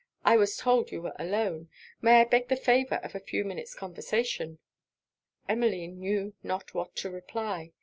I 0.25 0.35
was 0.35 0.57
told 0.57 0.89
you 0.91 0.99
were 1.03 1.13
alone: 1.19 1.69
may 2.01 2.21
I 2.21 2.23
beg 2.23 2.47
the 2.47 2.55
favour 2.55 2.95
of 3.03 3.13
a 3.13 3.19
few 3.19 3.43
minutes 3.45 3.75
conversation?' 3.75 4.57
Emmeline 5.47 5.99
knew 5.99 6.33
not 6.41 6.73
what 6.73 6.95
to 6.95 7.11
reply. 7.11 7.73